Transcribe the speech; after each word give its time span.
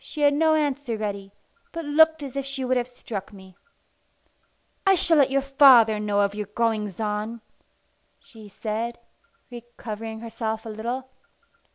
She 0.03 0.21
had 0.21 0.33
no 0.33 0.55
answer 0.55 0.97
ready, 0.97 1.31
but 1.71 1.85
looked 1.85 2.23
as 2.23 2.35
if 2.35 2.43
she 2.43 2.65
would 2.65 2.75
have 2.75 2.87
struck 2.87 3.31
me. 3.31 3.55
"I 4.83 4.95
shall 4.95 5.17
let 5.17 5.29
your 5.29 5.43
father 5.43 5.99
know 5.99 6.21
of 6.21 6.33
your 6.33 6.47
goings 6.47 6.99
on," 6.99 7.41
she 8.19 8.49
said, 8.49 8.97
recovering 9.51 10.21
herself 10.21 10.65
a 10.65 10.69
little. 10.69 11.07